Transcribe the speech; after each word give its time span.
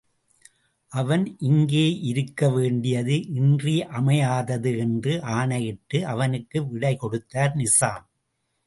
அவன் 0.91 1.37
இங்கேயிருக்க 1.39 2.49
வேண்டியது 2.53 3.15
இன்றியமையாதது 3.33 4.77
என்று 4.77 5.21
ஆணையிட்டு, 5.21 6.07
அவனுக்கு 6.07 6.61
விடைகொடுத்தார் 6.61 7.55
நிசாம். 7.55 8.05